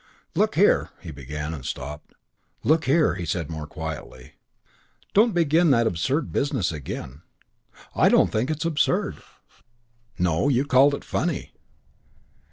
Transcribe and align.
"Look 0.33 0.55
here" 0.55 0.89
he 1.03 1.11
began; 1.11 1.53
and 1.53 1.63
stopped. 1.63 2.15
"Look 2.63 2.85
here," 2.85 3.13
he 3.13 3.23
said 3.23 3.51
more 3.51 3.67
quietly, 3.67 4.33
"don't 5.13 5.31
begin 5.35 5.69
that 5.69 5.85
absurd 5.85 6.31
business 6.31 6.71
again." 6.71 7.21
"I 7.93 8.09
don't 8.09 8.31
think 8.31 8.49
it 8.49 8.57
is 8.61 8.65
absurd." 8.65 9.17
"No, 10.17 10.49
you 10.49 10.65
called 10.65 10.95
it 10.95 11.03
'funny.'" 11.03 11.51